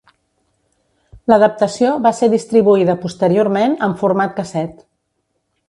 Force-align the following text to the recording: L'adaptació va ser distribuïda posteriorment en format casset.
L'adaptació 1.33 1.91
va 2.07 2.13
ser 2.21 2.31
distribuïda 2.35 2.97
posteriorment 3.05 3.79
en 3.89 3.97
format 4.03 4.35
casset. 4.41 4.85